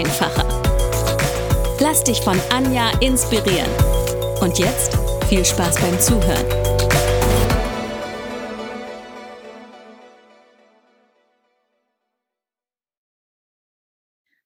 [0.00, 0.46] einfacher.
[1.78, 3.70] Lass dich von Anja inspirieren.
[4.40, 4.96] Und jetzt
[5.28, 6.46] viel Spaß beim Zuhören.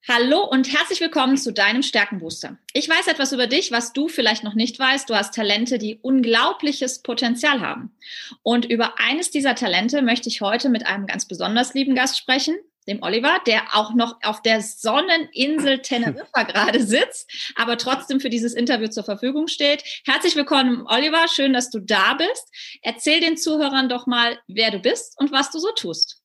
[0.07, 2.57] Hallo und herzlich willkommen zu deinem Stärkenbooster.
[2.73, 5.09] Ich weiß etwas über dich, was du vielleicht noch nicht weißt.
[5.09, 7.95] Du hast Talente, die unglaubliches Potenzial haben.
[8.43, 12.55] Und über eines dieser Talente möchte ich heute mit einem ganz besonders lieben Gast sprechen,
[12.87, 18.53] dem Oliver, der auch noch auf der Sonneninsel Teneriffa gerade sitzt, aber trotzdem für dieses
[18.53, 19.83] Interview zur Verfügung steht.
[20.05, 21.27] Herzlich willkommen, Oliver.
[21.27, 22.79] Schön, dass du da bist.
[22.81, 26.21] Erzähl den Zuhörern doch mal, wer du bist und was du so tust.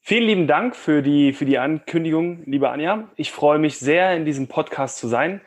[0.00, 3.10] Vielen lieben Dank für die, für die Ankündigung, liebe Anja.
[3.16, 5.42] Ich freue mich sehr, in diesem Podcast zu sein,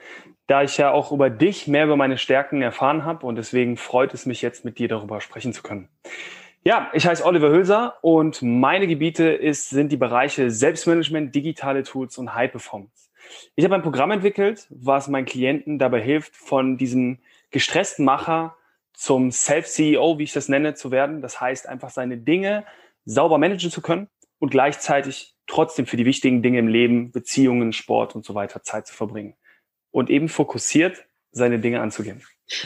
[0.46, 4.14] da ich ja auch über dich mehr über meine Stärken erfahren habe und deswegen freut
[4.14, 5.90] es mich jetzt, mit dir darüber sprechen zu können.
[6.64, 12.20] Ja, ich heiße Oliver Hülser und meine Gebiete ist, sind die Bereiche Selbstmanagement, digitale Tools
[12.20, 13.10] und High Performance.
[13.56, 17.18] Ich habe ein Programm entwickelt, was meinen Klienten dabei hilft, von diesem
[17.50, 18.56] gestressten Macher
[18.94, 21.24] zum Self-CEO, wie ich das nenne, zu werden.
[21.24, 22.64] Das heißt, einfach seine Dinge
[23.06, 28.16] sauber managen zu können und gleichzeitig trotzdem für die wichtigen Dinge im Leben, Beziehungen, Sport
[28.16, 29.34] und so weiter Zeit zu verbringen.
[29.90, 32.22] Und eben fokussiert seine Dinge anzugehen.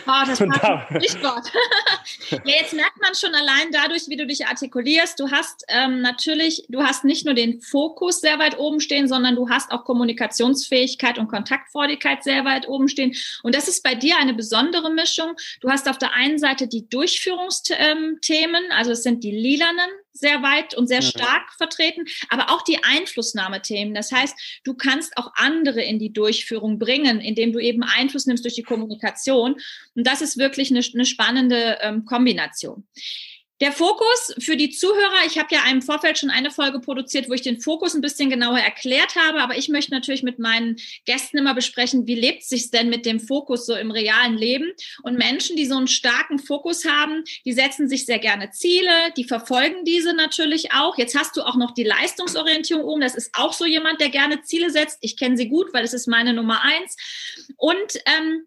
[0.07, 1.51] Oh, das war ein Stichwort.
[2.29, 5.19] ja, jetzt merkt man schon allein dadurch, wie du dich artikulierst.
[5.19, 9.35] Du hast ähm, natürlich, du hast nicht nur den Fokus sehr weit oben stehen, sondern
[9.35, 13.15] du hast auch Kommunikationsfähigkeit und Kontaktfreudigkeit sehr weit oben stehen.
[13.43, 15.35] Und das ist bei dir eine besondere Mischung.
[15.61, 20.73] Du hast auf der einen Seite die Durchführungsthemen, also es sind die lilanen sehr weit
[20.75, 23.93] und sehr stark vertreten, aber auch die Einflussnahmethemen.
[23.93, 28.45] Das heißt, du kannst auch andere in die Durchführung bringen, indem du eben Einfluss nimmst
[28.45, 29.55] durch die Kommunikation.
[29.93, 32.87] Und das ist wirklich eine, eine spannende ähm, Kombination.
[33.61, 37.33] Der Fokus für die Zuhörer, ich habe ja im Vorfeld schon eine Folge produziert, wo
[37.33, 41.37] ich den Fokus ein bisschen genauer erklärt habe, aber ich möchte natürlich mit meinen Gästen
[41.37, 44.73] immer besprechen, wie lebt sich denn mit dem Fokus so im realen Leben?
[45.03, 49.23] Und Menschen, die so einen starken Fokus haben, die setzen sich sehr gerne Ziele, die
[49.23, 50.97] verfolgen diese natürlich auch.
[50.97, 54.41] Jetzt hast du auch noch die Leistungsorientierung oben, das ist auch so jemand, der gerne
[54.41, 54.97] Ziele setzt.
[54.99, 56.97] Ich kenne sie gut, weil es ist meine Nummer eins.
[57.55, 58.45] Und ähm,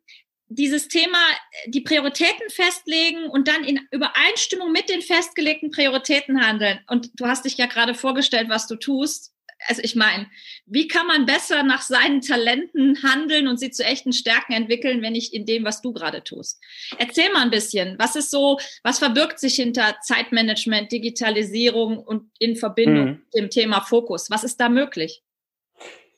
[0.48, 1.19] dieses Thema,
[1.66, 6.81] die Prioritäten festlegen und dann in Übereinstimmung mit den festgelegten Prioritäten handeln.
[6.88, 9.34] Und du hast dich ja gerade vorgestellt, was du tust.
[9.66, 10.28] Also ich meine,
[10.66, 15.14] wie kann man besser nach seinen Talenten handeln und sie zu echten Stärken entwickeln, wenn
[15.14, 16.60] nicht in dem, was du gerade tust?
[16.97, 22.54] Erzähl mal ein bisschen, was ist so, was verbirgt sich hinter Zeitmanagement, Digitalisierung und in
[22.54, 23.10] Verbindung mhm.
[23.10, 24.30] mit dem Thema Fokus?
[24.30, 25.22] Was ist da möglich?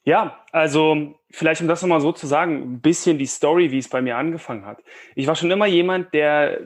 [0.05, 3.89] Ja, also vielleicht um das nochmal so zu sagen, ein bisschen die Story, wie es
[3.89, 4.83] bei mir angefangen hat.
[5.15, 6.61] Ich war schon immer jemand, der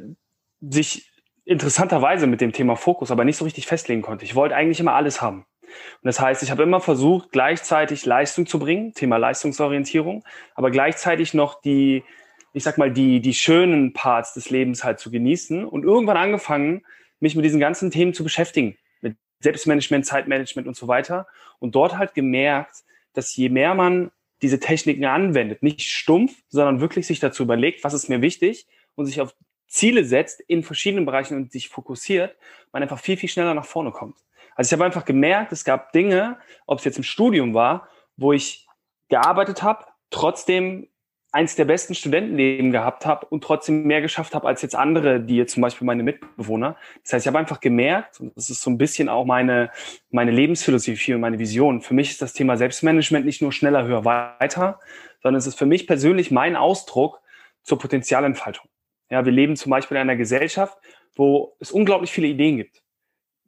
[0.61, 1.11] sich
[1.45, 4.25] interessanterweise mit dem Thema Fokus aber nicht so richtig festlegen konnte.
[4.25, 5.45] Ich wollte eigentlich immer alles haben.
[5.65, 11.35] Und das heißt, ich habe immer versucht, gleichzeitig Leistung zu bringen, Thema Leistungsorientierung, aber gleichzeitig
[11.35, 12.05] noch die,
[12.53, 16.85] ich sag mal, die, die schönen Parts des Lebens halt zu genießen und irgendwann angefangen,
[17.21, 21.27] mich mit diesen ganzen Themen zu beschäftigen, mit Selbstmanagement, Zeitmanagement und so weiter
[21.59, 24.11] und dort halt gemerkt, dass je mehr man
[24.43, 29.07] diese Techniken anwendet, nicht stumpf, sondern wirklich sich dazu überlegt, was ist mir wichtig und
[29.07, 29.35] sich auf
[29.67, 32.37] Ziele setzt in verschiedenen Bereichen und sich fokussiert,
[32.73, 34.19] man einfach viel, viel schneller nach vorne kommt.
[34.55, 38.33] Also ich habe einfach gemerkt, es gab Dinge, ob es jetzt im Studium war, wo
[38.33, 38.67] ich
[39.09, 40.89] gearbeitet habe, trotzdem
[41.35, 45.37] eins der besten Studentenleben gehabt habe und trotzdem mehr geschafft habe als jetzt andere, die
[45.37, 46.77] jetzt zum Beispiel meine Mitbewohner.
[47.03, 49.71] Das heißt, ich habe einfach gemerkt, und das ist so ein bisschen auch meine,
[50.11, 51.81] meine Lebensphilosophie und meine Vision.
[51.81, 54.79] Für mich ist das Thema Selbstmanagement nicht nur schneller, höher, weiter,
[55.23, 57.21] sondern es ist für mich persönlich mein Ausdruck
[57.65, 58.69] zur Potenzialentfaltung.
[59.11, 60.79] Ja, wir leben zum Beispiel in einer Gesellschaft,
[61.17, 62.83] wo es unglaublich viele Ideen gibt.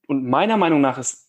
[0.08, 1.26] Und meiner Meinung nach ist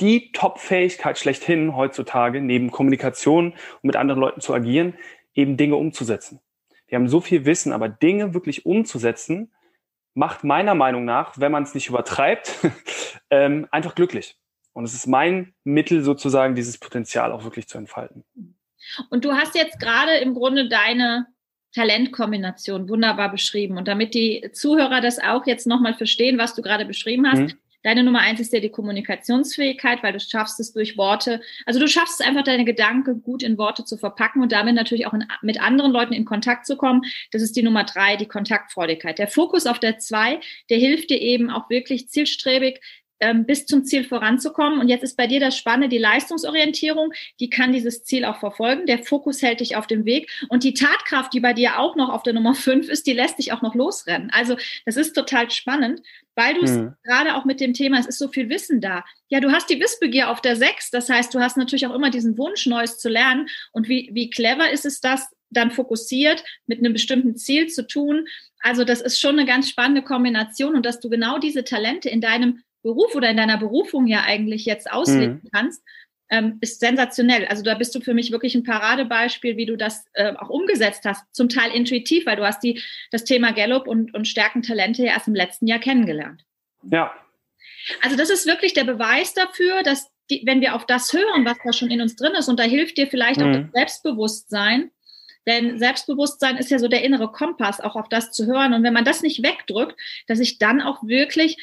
[0.00, 4.94] die Top-Fähigkeit schlechthin heutzutage, neben Kommunikation und mit anderen Leuten zu agieren,
[5.34, 6.40] eben Dinge umzusetzen.
[6.86, 9.52] Wir haben so viel Wissen, aber Dinge wirklich umzusetzen,
[10.14, 12.54] macht meiner Meinung nach, wenn man es nicht übertreibt,
[13.30, 14.36] ähm, einfach glücklich.
[14.72, 18.24] Und es ist mein Mittel sozusagen, dieses Potenzial auch wirklich zu entfalten.
[19.10, 21.26] Und du hast jetzt gerade im Grunde deine
[21.74, 23.76] Talentkombination wunderbar beschrieben.
[23.76, 27.58] Und damit die Zuhörer das auch jetzt nochmal verstehen, was du gerade beschrieben hast, mhm.
[27.84, 31.86] Deine Nummer eins ist ja die Kommunikationsfähigkeit, weil du schaffst es durch Worte, also du
[31.86, 35.24] schaffst es einfach, deine Gedanken gut in Worte zu verpacken und damit natürlich auch in,
[35.42, 37.02] mit anderen Leuten in Kontakt zu kommen.
[37.30, 39.18] Das ist die Nummer drei, die Kontaktfreudigkeit.
[39.18, 40.40] Der Fokus auf der zwei,
[40.70, 42.80] der hilft dir eben auch wirklich zielstrebig
[43.46, 44.80] bis zum Ziel voranzukommen.
[44.80, 48.86] Und jetzt ist bei dir das Spannende, die Leistungsorientierung, die kann dieses Ziel auch verfolgen.
[48.86, 50.30] Der Fokus hält dich auf dem Weg.
[50.48, 53.38] Und die Tatkraft, die bei dir auch noch auf der Nummer fünf ist, die lässt
[53.38, 54.30] dich auch noch losrennen.
[54.32, 56.02] Also das ist total spannend,
[56.34, 56.94] weil du es mhm.
[57.04, 59.04] gerade auch mit dem Thema, es ist so viel Wissen da.
[59.28, 60.90] Ja, du hast die Wissbegier auf der sechs.
[60.90, 63.48] Das heißt, du hast natürlich auch immer diesen Wunsch, Neues zu lernen.
[63.72, 68.26] Und wie, wie clever ist es, das dann fokussiert mit einem bestimmten Ziel zu tun.
[68.60, 72.20] Also das ist schon eine ganz spannende Kombination und dass du genau diese Talente in
[72.20, 75.48] deinem Beruf oder in deiner Berufung ja eigentlich jetzt ausleben mhm.
[75.52, 75.82] kannst,
[76.30, 77.46] ähm, ist sensationell.
[77.46, 81.04] Also da bist du für mich wirklich ein Paradebeispiel, wie du das äh, auch umgesetzt
[81.04, 81.24] hast.
[81.32, 85.28] Zum Teil intuitiv, weil du hast die, das Thema Gallup und, und Stärkentalente ja erst
[85.28, 86.44] im letzten Jahr kennengelernt.
[86.90, 87.12] Ja.
[88.02, 91.58] Also das ist wirklich der Beweis dafür, dass die, wenn wir auf das hören, was
[91.64, 93.46] da schon in uns drin ist, und da hilft dir vielleicht mhm.
[93.46, 94.90] auch das Selbstbewusstsein,
[95.46, 98.72] denn Selbstbewusstsein ist ja so der innere Kompass, auch auf das zu hören.
[98.72, 101.58] Und wenn man das nicht wegdrückt, dass ich dann auch wirklich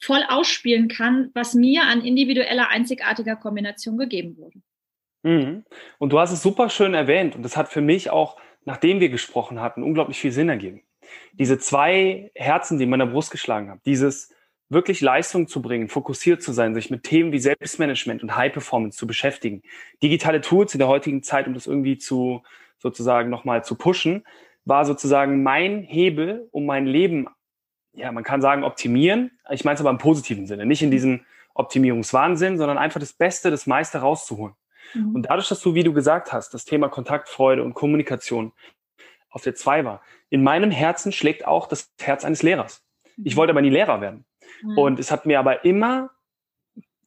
[0.00, 4.58] voll ausspielen kann, was mir an individueller, einzigartiger Kombination gegeben wurde.
[5.22, 5.64] Mhm.
[5.98, 9.08] Und du hast es super schön erwähnt und das hat für mich auch, nachdem wir
[9.08, 10.82] gesprochen hatten, unglaublich viel Sinn ergeben.
[11.32, 14.34] Diese zwei Herzen, die in meiner Brust geschlagen haben, dieses
[14.68, 18.96] wirklich Leistung zu bringen, fokussiert zu sein, sich mit Themen wie Selbstmanagement und High Performance
[18.96, 19.62] zu beschäftigen,
[20.02, 22.42] digitale Tools in der heutigen Zeit, um das irgendwie zu
[22.78, 24.24] sozusagen nochmal zu pushen,
[24.64, 27.28] war sozusagen mein Hebel, um mein Leben
[27.94, 29.30] ja, man kann sagen, optimieren.
[29.50, 31.20] Ich meine es aber im positiven Sinne, nicht in diesem
[31.54, 34.54] Optimierungswahnsinn, sondern einfach das Beste, das meiste rauszuholen.
[34.94, 35.14] Mhm.
[35.14, 38.52] Und dadurch, dass du, wie du gesagt hast, das Thema Kontaktfreude und Kommunikation
[39.30, 42.82] auf der zwei war, in meinem Herzen schlägt auch das Herz eines Lehrers.
[43.22, 43.38] Ich mhm.
[43.38, 44.24] wollte aber nie Lehrer werden.
[44.62, 44.78] Mhm.
[44.78, 46.10] Und es hat mir aber immer,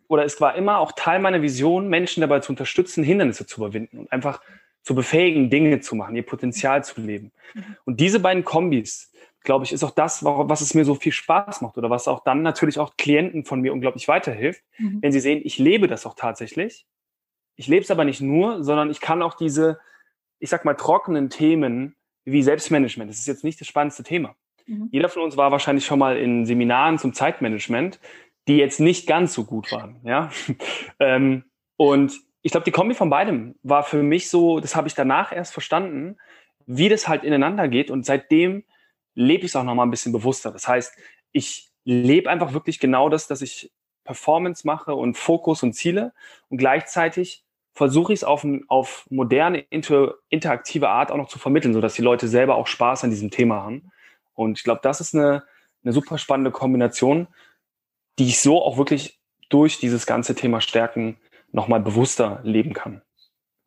[0.07, 3.97] oder es war immer auch Teil meiner Vision, Menschen dabei zu unterstützen, Hindernisse zu überwinden
[3.97, 4.41] und einfach
[4.83, 7.31] zu befähigen, Dinge zu machen, ihr Potenzial zu leben.
[7.53, 7.63] Mhm.
[7.85, 9.11] Und diese beiden Kombis,
[9.45, 12.23] glaube ich, ist auch das, was es mir so viel Spaß macht oder was auch
[12.23, 15.01] dann natürlich auch Klienten von mir unglaublich weiterhilft, mhm.
[15.01, 16.85] wenn sie sehen, ich lebe das auch tatsächlich.
[17.55, 19.79] Ich lebe es aber nicht nur, sondern ich kann auch diese,
[20.39, 21.95] ich sag mal, trockenen Themen
[22.25, 24.35] wie Selbstmanagement, das ist jetzt nicht das spannendste Thema.
[24.65, 24.89] Mhm.
[24.91, 27.99] Jeder von uns war wahrscheinlich schon mal in Seminaren zum Zeitmanagement,
[28.47, 30.01] die jetzt nicht ganz so gut waren.
[30.03, 30.31] Ja?
[30.99, 31.45] ähm,
[31.77, 35.31] und ich glaube, die Kombi von beidem war für mich so, das habe ich danach
[35.31, 36.17] erst verstanden,
[36.67, 37.89] wie das halt ineinander geht.
[37.89, 38.63] Und seitdem
[39.15, 40.51] lebe ich es auch nochmal ein bisschen bewusster.
[40.51, 40.93] Das heißt,
[41.31, 43.71] ich lebe einfach wirklich genau das, dass ich
[44.03, 46.13] Performance mache und Fokus und Ziele
[46.49, 51.73] und gleichzeitig versuche ich es auf, auf moderne, inter, interaktive Art auch noch zu vermitteln,
[51.73, 53.91] sodass die Leute selber auch Spaß an diesem Thema haben.
[54.33, 55.43] Und ich glaube, das ist eine,
[55.83, 57.27] eine super spannende Kombination,
[58.17, 59.19] die ich so auch wirklich
[59.49, 61.17] durch dieses ganze Thema Stärken
[61.51, 63.01] nochmal bewusster leben kann.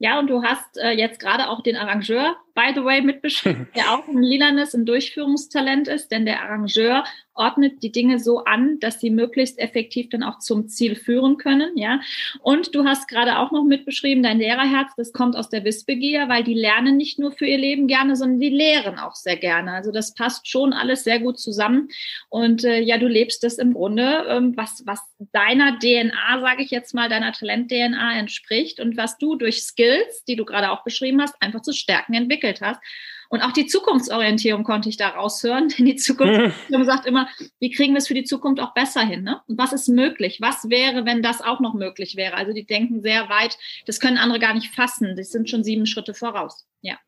[0.00, 3.93] Ja, und du hast äh, jetzt gerade auch den Arrangeur, by the way, mitbeschrieben, der
[3.93, 7.05] auch ein lilanes, ein Durchführungstalent ist, denn der Arrangeur
[7.38, 11.76] ordnet die Dinge so an, dass sie möglichst effektiv dann auch zum Ziel führen können,
[11.76, 12.00] ja.
[12.40, 16.44] Und du hast gerade auch noch mitbeschrieben, dein Lehrerherz, das kommt aus der Wissbegier, weil
[16.44, 19.73] die lernen nicht nur für ihr Leben gerne, sondern die lehren auch sehr gerne.
[19.73, 21.88] Also das passt schon alles sehr gut zusammen.
[22.29, 25.00] Und äh, ja, du lebst das im Grunde, ähm, was, was
[25.32, 30.37] deiner DNA, sage ich jetzt mal, deiner Talent-DNA entspricht und was du durch Skills, die
[30.37, 32.80] du gerade auch beschrieben hast, einfach zu Stärken entwickelt hast.
[33.28, 37.28] Und auch die Zukunftsorientierung konnte ich da raushören, denn die Zukunftsorientierung sagt immer,
[37.61, 39.23] wie kriegen wir es für die Zukunft auch besser hin?
[39.23, 39.40] Ne?
[39.47, 40.40] Und was ist möglich?
[40.40, 42.35] Was wäre, wenn das auch noch möglich wäre?
[42.35, 45.14] Also die denken sehr weit, das können andere gar nicht fassen.
[45.16, 46.66] Das sind schon sieben Schritte voraus.
[46.80, 46.99] Ja.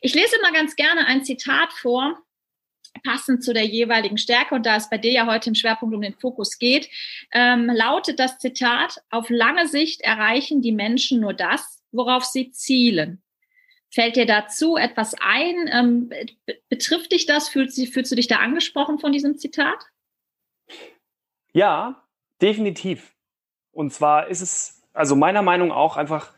[0.00, 2.18] Ich lese mal ganz gerne ein Zitat vor,
[3.02, 6.00] passend zu der jeweiligen Stärke, und da es bei dir ja heute im Schwerpunkt um
[6.00, 6.88] den Fokus geht,
[7.32, 13.22] ähm, lautet das Zitat, auf lange Sicht erreichen die Menschen nur das, worauf sie zielen.
[13.96, 15.70] Fällt dir dazu etwas ein?
[15.72, 16.10] Ähm,
[16.68, 17.48] betrifft dich das?
[17.48, 19.78] Fühlst, fühlst du dich da angesprochen von diesem Zitat?
[21.54, 22.04] Ja,
[22.42, 23.14] definitiv.
[23.72, 26.34] Und zwar ist es, also meiner Meinung auch einfach,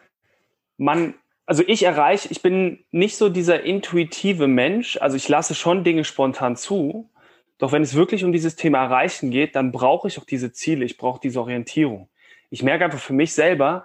[0.77, 1.15] man,
[1.47, 6.05] also ich erreiche, ich bin nicht so dieser intuitive Mensch, also ich lasse schon Dinge
[6.05, 7.11] spontan zu,
[7.59, 10.85] doch wenn es wirklich um dieses Thema Erreichen geht, dann brauche ich auch diese Ziele,
[10.85, 12.09] ich brauche diese Orientierung.
[12.51, 13.85] Ich merke einfach für mich selber,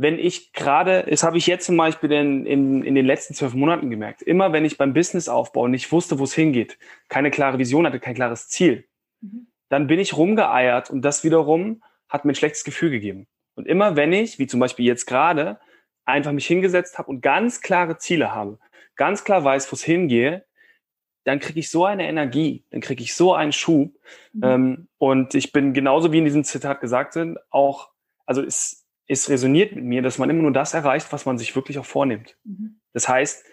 [0.00, 3.52] wenn ich gerade, das habe ich jetzt zum Beispiel in, in, in den letzten zwölf
[3.52, 6.78] Monaten gemerkt, immer wenn ich beim Businessaufbau nicht wusste, wo es hingeht,
[7.10, 8.88] keine klare Vision hatte, kein klares Ziel,
[9.20, 9.48] mhm.
[9.68, 13.26] dann bin ich rumgeeiert und das wiederum hat mir ein schlechtes Gefühl gegeben.
[13.54, 15.60] Und immer wenn ich, wie zum Beispiel jetzt gerade,
[16.06, 18.58] einfach mich hingesetzt habe und ganz klare Ziele habe,
[18.96, 20.46] ganz klar weiß, wo es hingehe,
[21.24, 23.92] dann kriege ich so eine Energie, dann kriege ich so einen Schub.
[24.32, 24.42] Mhm.
[24.42, 27.90] Ähm, und ich bin genauso wie in diesem Zitat gesagt sind, auch,
[28.24, 28.79] also es,
[29.10, 31.84] es resoniert mit mir, dass man immer nur das erreicht, was man sich wirklich auch
[31.84, 32.36] vornimmt.
[32.44, 32.80] Mhm.
[32.92, 33.44] Das heißt,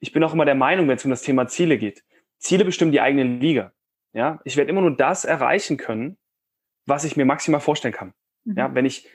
[0.00, 2.02] ich bin auch immer der Meinung, wenn es um das Thema Ziele geht,
[2.38, 3.72] Ziele bestimmen die eigene Liga.
[4.14, 6.16] Ja, ich werde immer nur das erreichen können,
[6.86, 8.14] was ich mir maximal vorstellen kann.
[8.44, 8.56] Mhm.
[8.56, 9.06] Ja, wenn ich,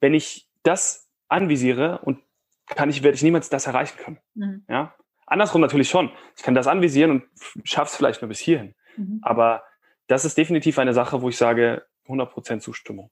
[0.00, 2.22] wenn ich das anvisiere und
[2.66, 4.18] kann ich, werde ich niemals das erreichen können.
[4.34, 4.64] Mhm.
[4.70, 4.94] Ja,
[5.26, 6.10] andersrum natürlich schon.
[6.36, 7.24] Ich kann das anvisieren und
[7.64, 8.74] schaffe es vielleicht nur bis hierhin.
[8.96, 9.18] Mhm.
[9.20, 9.64] Aber
[10.06, 13.10] das ist definitiv eine Sache, wo ich sage, 100% Zustimmung.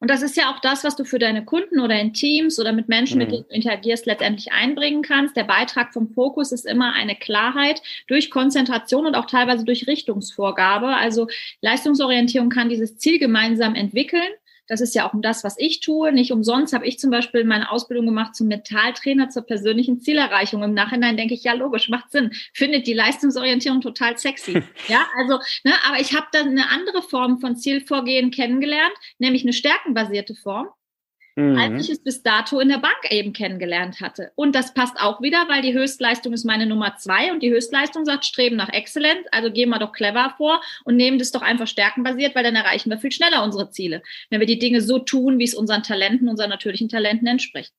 [0.00, 2.72] Und das ist ja auch das, was du für deine Kunden oder in Teams oder
[2.72, 3.24] mit Menschen, mhm.
[3.24, 5.36] mit denen du interagierst, letztendlich einbringen kannst.
[5.36, 10.88] Der Beitrag vom Fokus ist immer eine Klarheit durch Konzentration und auch teilweise durch Richtungsvorgabe.
[10.96, 11.28] Also
[11.60, 14.28] Leistungsorientierung kann dieses Ziel gemeinsam entwickeln
[14.70, 16.12] das ist ja auch um das, was ich tue.
[16.12, 20.62] Nicht umsonst habe ich zum Beispiel meine Ausbildung gemacht zum Mentaltrainer zur persönlichen Zielerreichung.
[20.62, 22.30] Im Nachhinein denke ich, ja, logisch, macht Sinn.
[22.54, 24.62] Findet die Leistungsorientierung total sexy.
[24.88, 29.52] ja, also, ne, aber ich habe dann eine andere Form von Zielvorgehen kennengelernt, nämlich eine
[29.52, 30.68] stärkenbasierte Form
[31.36, 31.56] mhm.
[31.56, 34.32] als ich es bis dato in der Bank eben kennengelernt hatte.
[34.34, 38.04] Und das passt auch wieder, weil die Höchstleistung ist meine Nummer zwei und die Höchstleistung
[38.04, 39.26] sagt Streben nach Exzellenz.
[39.32, 42.90] Also gehen wir doch clever vor und nehmen das doch einfach stärkenbasiert, weil dann erreichen
[42.90, 46.28] wir viel schneller unsere Ziele, wenn wir die Dinge so tun, wie es unseren Talenten,
[46.28, 47.72] unseren natürlichen Talenten entspricht.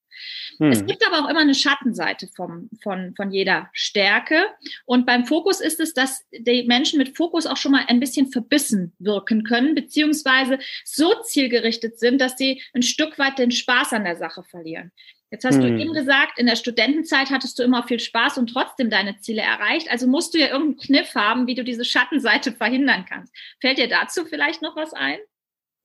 [0.58, 0.72] Hm.
[0.72, 4.46] Es gibt aber auch immer eine Schattenseite vom, von, von jeder Stärke.
[4.86, 8.32] Und beim Fokus ist es, dass die Menschen mit Fokus auch schon mal ein bisschen
[8.32, 14.04] verbissen wirken können, beziehungsweise so zielgerichtet sind, dass sie ein Stück weit den Spaß an
[14.04, 14.92] der Sache verlieren.
[15.32, 15.62] Jetzt hast hm.
[15.62, 19.42] du eben gesagt, in der Studentenzeit hattest du immer viel Spaß und trotzdem deine Ziele
[19.42, 19.90] erreicht.
[19.90, 23.34] Also musst du ja irgendeinen Kniff haben, wie du diese Schattenseite verhindern kannst.
[23.62, 25.20] Fällt dir dazu vielleicht noch was ein?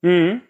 [0.03, 0.41] Hm.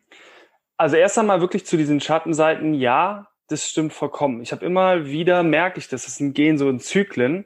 [0.77, 4.41] Also erst einmal wirklich zu diesen Schattenseiten, ja, das stimmt vollkommen.
[4.41, 7.45] Ich habe immer wieder, merke ich, dass es ein Gehen so in Zyklen,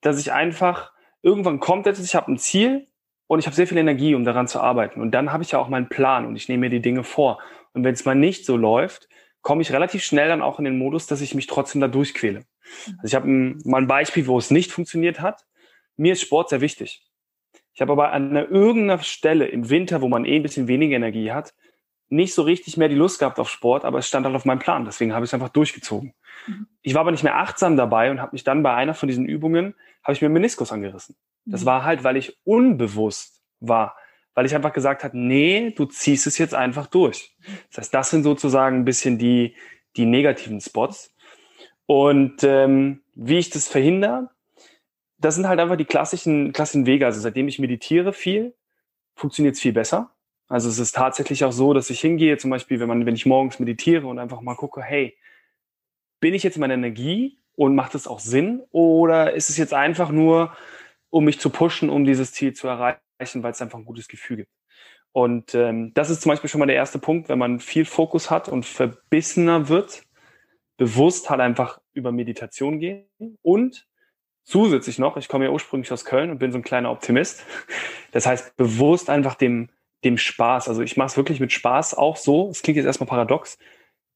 [0.00, 2.86] dass ich einfach, irgendwann kommt etwas, ich habe ein Ziel
[3.26, 5.00] und ich habe sehr viel Energie, um daran zu arbeiten.
[5.00, 7.40] Und dann habe ich ja auch meinen Plan und ich nehme mir die Dinge vor.
[7.72, 9.08] Und wenn es mal nicht so läuft,
[9.42, 12.44] komme ich relativ schnell dann auch in den Modus, dass ich mich trotzdem da durchquäle.
[12.98, 15.44] Also ich habe mal ein Beispiel, wo es nicht funktioniert hat.
[15.96, 17.02] Mir ist Sport sehr wichtig.
[17.72, 20.96] Ich habe aber an einer irgendeiner Stelle im Winter, wo man eh ein bisschen weniger
[20.96, 21.54] Energie hat,
[22.08, 24.58] nicht so richtig mehr die Lust gehabt auf Sport, aber es stand halt auf meinem
[24.58, 24.84] Plan.
[24.84, 26.14] Deswegen habe ich es einfach durchgezogen.
[26.46, 26.66] Mhm.
[26.82, 29.26] Ich war aber nicht mehr achtsam dabei und habe mich dann bei einer von diesen
[29.26, 31.16] Übungen, habe ich mir Meniskus angerissen.
[31.44, 31.66] Das mhm.
[31.66, 33.96] war halt, weil ich unbewusst war,
[34.34, 37.34] weil ich einfach gesagt habe, nee, du ziehst es jetzt einfach durch.
[37.70, 39.56] Das heißt, das sind sozusagen ein bisschen die,
[39.96, 41.14] die negativen Spots.
[41.86, 44.30] Und ähm, wie ich das verhindere,
[45.18, 47.06] das sind halt einfach die klassischen, klassischen Wege.
[47.06, 48.54] Also seitdem ich meditiere viel,
[49.14, 50.10] funktioniert es viel besser.
[50.48, 53.26] Also es ist tatsächlich auch so, dass ich hingehe, zum Beispiel, wenn man, wenn ich
[53.26, 55.16] morgens meditiere und einfach mal gucke, hey,
[56.20, 58.62] bin ich jetzt in meiner Energie und macht es auch Sinn?
[58.70, 60.56] Oder ist es jetzt einfach nur,
[61.10, 64.38] um mich zu pushen, um dieses Ziel zu erreichen, weil es einfach ein gutes Gefühl
[64.38, 64.50] gibt?
[65.12, 68.30] Und ähm, das ist zum Beispiel schon mal der erste Punkt, wenn man viel Fokus
[68.30, 70.02] hat und verbissener wird,
[70.76, 73.06] bewusst halt einfach über Meditation gehen
[73.40, 73.86] und
[74.44, 77.44] zusätzlich noch, ich komme ja ursprünglich aus Köln und bin so ein kleiner Optimist.
[78.12, 79.70] Das heißt, bewusst einfach dem
[80.06, 80.68] dem Spaß.
[80.68, 82.48] Also ich mache es wirklich mit Spaß auch so.
[82.50, 83.58] Es klingt jetzt erstmal paradox.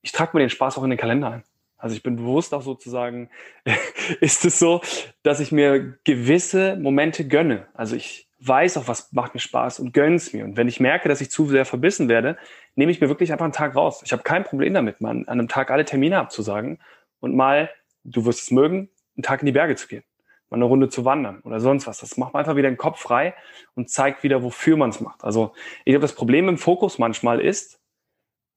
[0.02, 1.44] Ich trage mir den Spaß auch in den Kalender ein.
[1.76, 3.30] Also ich bin bewusst auch sozusagen,
[4.20, 4.82] ist es so,
[5.23, 7.68] dass ich mir gewisse Momente gönne.
[7.75, 10.44] Also ich weiß auch, was macht mir Spaß und gönne es mir.
[10.44, 12.38] Und wenn ich merke, dass ich zu sehr verbissen werde,
[12.75, 14.02] nehme ich mir wirklich einfach einen Tag raus.
[14.04, 16.78] Ich habe kein Problem damit, mal an einem Tag alle Termine abzusagen
[17.18, 17.70] und mal,
[18.04, 20.04] du wirst es mögen, einen Tag in die Berge zu gehen
[20.50, 21.99] mal eine Runde zu wandern oder sonst was.
[21.99, 23.35] Das macht man einfach wieder den Kopf frei
[23.75, 25.25] und zeigt wieder, wofür man es macht.
[25.25, 25.52] Also
[25.85, 27.80] ich glaube, das Problem im Fokus manchmal ist,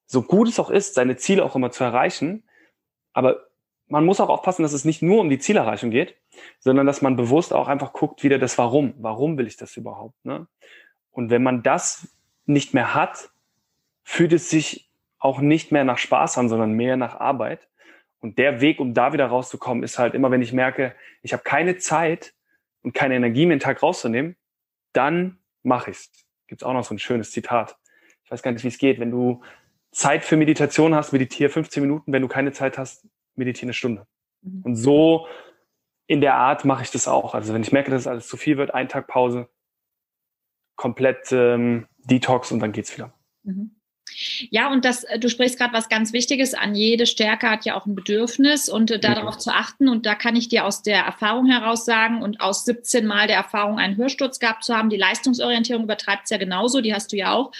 [0.05, 2.43] so gut es auch ist, seine Ziele auch immer zu erreichen,
[3.13, 3.47] aber
[3.87, 6.15] man muss auch aufpassen, dass es nicht nur um die Zielerreichung geht,
[6.59, 8.95] sondern dass man bewusst auch einfach guckt, wieder das Warum.
[8.97, 10.25] Warum will ich das überhaupt?
[10.25, 10.47] Ne?
[11.11, 12.07] Und wenn man das
[12.45, 13.29] nicht mehr hat,
[14.03, 17.67] fühlt es sich auch nicht mehr nach Spaß an, sondern mehr nach Arbeit.
[18.23, 21.43] Und der Weg, um da wieder rauszukommen, ist halt immer, wenn ich merke, ich habe
[21.43, 22.33] keine Zeit
[22.81, 24.37] und keine Energie, mir einen Tag rauszunehmen,
[24.93, 26.09] dann mache ich's.
[26.47, 27.77] Gibt's auch noch so ein schönes Zitat.
[28.23, 29.01] Ich weiß gar nicht, wie es geht.
[29.01, 29.41] Wenn du
[29.91, 32.13] Zeit für Meditation hast, meditiere 15 Minuten.
[32.13, 34.07] Wenn du keine Zeit hast, meditiere eine Stunde.
[34.41, 34.61] Mhm.
[34.63, 35.27] Und so
[36.07, 37.35] in der Art mache ich das auch.
[37.35, 39.49] Also wenn ich merke, dass es alles zu viel wird, ein Tag Pause,
[40.77, 43.13] komplett ähm, Detox und dann geht's wieder.
[43.43, 43.75] Mhm.
[44.49, 46.75] Ja, und das, äh, du sprichst gerade was ganz Wichtiges an.
[46.75, 49.87] Jede Stärke hat ja auch ein Bedürfnis und äh, darauf zu achten.
[49.87, 53.37] Und da kann ich dir aus der Erfahrung heraus sagen und aus 17 Mal der
[53.37, 57.17] Erfahrung, einen Hörsturz gehabt zu haben, die Leistungsorientierung übertreibt es ja genauso, die hast du
[57.17, 57.51] ja auch.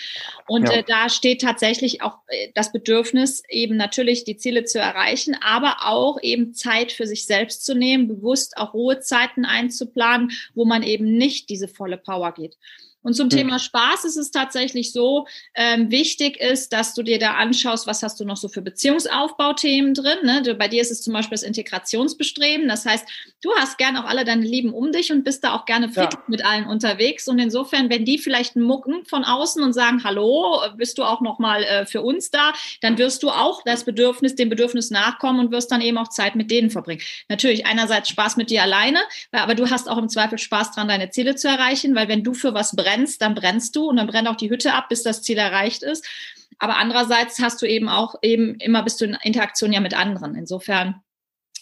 [0.48, 0.78] Und ja.
[0.78, 5.78] äh, da steht tatsächlich auch äh, das Bedürfnis, eben natürlich die Ziele zu erreichen, aber
[5.86, 11.18] auch eben Zeit für sich selbst zu nehmen, bewusst auch Ruhezeiten einzuplanen, wo man eben
[11.18, 12.58] nicht diese volle Power geht.
[13.04, 13.30] Und zum.
[13.34, 18.04] Thema Spaß ist es tatsächlich so, ähm, wichtig ist, dass du dir da anschaust, was
[18.04, 20.20] hast du noch so für Beziehungsaufbauthemen drin.
[20.24, 20.56] Ne?
[20.58, 22.68] Bei dir ist es zum Beispiel das Integrationsbestreben.
[22.68, 23.06] Das heißt,
[23.42, 26.14] du hast gern auch alle deine Lieben um dich und bist da auch gerne fit
[26.14, 26.24] ja.
[26.28, 27.28] mit allen unterwegs.
[27.28, 31.40] Und insofern, wenn die vielleicht mucken von außen und sagen, hallo, bist du auch noch
[31.40, 35.52] mal äh, für uns da, dann wirst du auch das Bedürfnis, dem Bedürfnis nachkommen und
[35.52, 37.02] wirst dann eben auch Zeit mit denen verbringen.
[37.30, 39.00] Natürlich einerseits Spaß mit dir alleine,
[39.32, 42.34] aber du hast auch im Zweifel Spaß dran, deine Ziele zu erreichen, weil wenn du
[42.34, 45.04] für was brennst, brennst, dann brennst du und dann brennt auch die Hütte ab, bis
[45.04, 46.06] das Ziel erreicht ist.
[46.60, 50.36] Aber andererseits hast du eben auch eben immer bist du in Interaktion ja mit anderen.
[50.36, 51.02] Insofern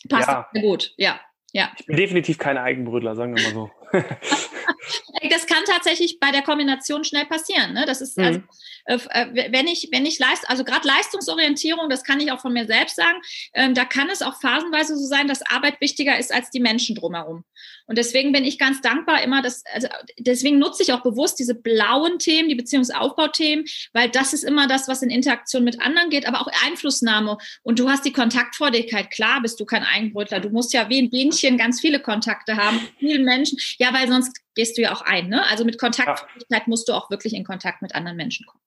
[0.09, 0.41] passt ja.
[0.41, 0.93] das sehr gut.
[0.97, 1.19] Ja,
[1.53, 1.71] ja.
[1.77, 3.71] Ich bin definitiv kein Eigenbrötler, sagen wir mal so.
[5.29, 7.73] das kann tatsächlich bei der Kombination schnell passieren.
[7.73, 7.85] Ne?
[7.85, 8.47] Das ist, also, mhm.
[8.47, 12.65] also, wenn ich, wenn ich leist, also gerade Leistungsorientierung, das kann ich auch von mir
[12.65, 13.19] selbst sagen,
[13.53, 16.95] äh, da kann es auch phasenweise so sein, dass Arbeit wichtiger ist als die Menschen
[16.95, 17.43] drumherum.
[17.87, 21.55] Und deswegen bin ich ganz dankbar immer, dass, also deswegen nutze ich auch bewusst diese
[21.55, 26.27] blauen Themen, die Beziehungsaufbauthemen, weil das ist immer das, was in Interaktion mit anderen geht,
[26.27, 27.37] aber auch Einflussnahme.
[27.63, 29.11] Und du hast die Kontaktfreudigkeit.
[29.11, 30.39] Klar bist du kein Eigenbrötler.
[30.39, 33.59] Du musst ja wie ein Bienchen ganz viele Kontakte haben, vielen Menschen.
[33.77, 35.29] Ja, weil sonst gehst du ja auch ein.
[35.29, 35.45] Ne?
[35.47, 38.61] Also mit Kontaktfreudigkeit musst du auch wirklich in Kontakt mit anderen Menschen kommen.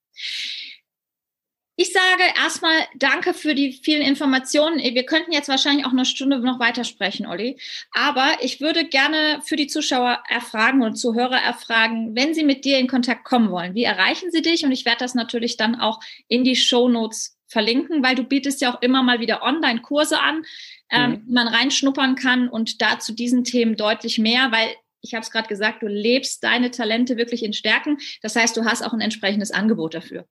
[1.77, 4.79] Ich sage erstmal danke für die vielen Informationen.
[4.79, 7.59] Wir könnten jetzt wahrscheinlich auch eine Stunde noch weitersprechen, Olli.
[7.91, 12.79] Aber ich würde gerne für die Zuschauer erfragen und Zuhörer erfragen, wenn sie mit dir
[12.79, 14.63] in Kontakt kommen wollen, wie erreichen sie dich?
[14.63, 18.61] Und ich werde das natürlich dann auch in die Show Notes verlinken, weil du bietest
[18.61, 20.45] ja auch immer mal wieder Online-Kurse an,
[20.89, 21.25] ähm, mhm.
[21.27, 24.69] die man reinschnuppern kann und da zu diesen Themen deutlich mehr, weil
[25.05, 27.97] ich habe es gerade gesagt, du lebst deine Talente wirklich in Stärken.
[28.21, 30.25] Das heißt, du hast auch ein entsprechendes Angebot dafür.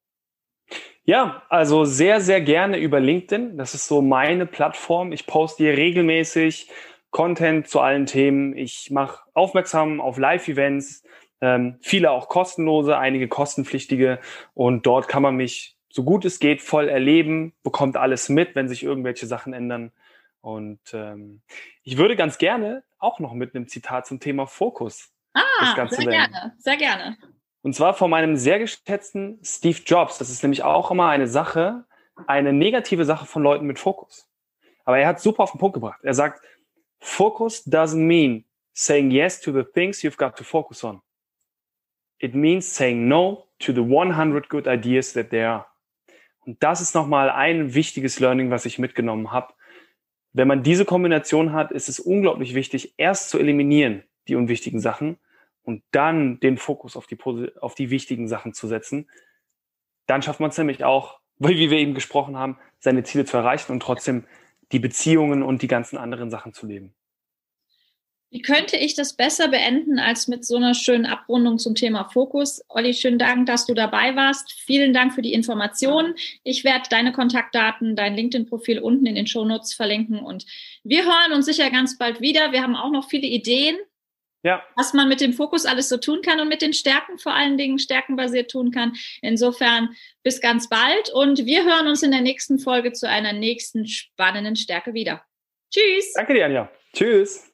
[1.05, 3.57] Ja, also sehr, sehr gerne über LinkedIn.
[3.57, 5.13] Das ist so meine Plattform.
[5.13, 6.71] Ich poste hier regelmäßig
[7.11, 8.57] Content zu allen Themen.
[8.57, 11.05] Ich mache aufmerksam auf Live-Events,
[11.41, 14.19] ähm, viele auch kostenlose, einige kostenpflichtige.
[14.55, 18.67] Und dort kann man mich so gut es geht voll erleben, bekommt alles mit, wenn
[18.67, 19.93] sich irgendwelche Sachen ändern.
[20.41, 21.43] Und ähm,
[21.85, 25.11] ich würde ganz gerne auch noch mit einem Zitat zum Thema Fokus.
[25.35, 27.17] Ah, sehr gerne, sehr gerne.
[27.63, 30.19] Und zwar von meinem sehr geschätzten Steve Jobs.
[30.19, 31.85] Das ist nämlich auch immer eine Sache,
[32.27, 34.29] eine negative Sache von Leuten mit Fokus.
[34.85, 36.01] Aber er hat super auf den Punkt gebracht.
[36.03, 36.43] Er sagt,
[37.01, 41.01] Focus doesn't mean saying yes to the things you've got to focus on.
[42.19, 45.67] It means saying no to the 100 good ideas that there are.
[46.41, 49.55] Und das ist nochmal ein wichtiges Learning, was ich mitgenommen habe.
[50.35, 55.17] Wenn man diese Kombination hat, ist es unglaublich wichtig, erst zu eliminieren, die unwichtigen Sachen,
[55.63, 57.17] und dann den Fokus auf die,
[57.61, 59.09] auf die wichtigen Sachen zu setzen,
[60.07, 63.73] dann schafft man es nämlich auch, wie wir eben gesprochen haben, seine Ziele zu erreichen
[63.73, 64.25] und trotzdem
[64.73, 66.95] die Beziehungen und die ganzen anderen Sachen zu leben.
[68.35, 72.65] Wie könnte ich das besser beenden als mit so einer schönen Abrundung zum Thema Fokus?
[72.69, 74.51] Olli, schönen Dank, dass du dabei warst.
[74.67, 76.17] Vielen Dank für die Informationen.
[76.43, 80.47] Ich werde deine Kontaktdaten, dein LinkedIn-Profil unten in den Shownotes verlinken und
[80.83, 82.51] wir hören uns sicher ganz bald wieder.
[82.51, 83.77] Wir haben auch noch viele Ideen,
[84.43, 84.65] ja.
[84.75, 87.57] was man mit dem Fokus alles so tun kann und mit den Stärken vor allen
[87.57, 88.95] Dingen stärkenbasiert tun kann.
[89.23, 89.91] Insofern
[90.25, 94.57] bis ganz bald und wir hören uns in der nächsten Folge zu einer nächsten spannenden
[94.57, 95.25] Stärke wieder.
[95.71, 96.15] Tschüss.
[96.15, 96.69] Danke dir, Anja.
[96.93, 97.54] Tschüss.